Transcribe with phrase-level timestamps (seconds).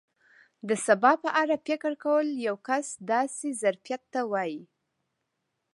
[0.67, 4.61] د سبا په اړه فکر کول یو کس داسې ظرفیت ته وایي.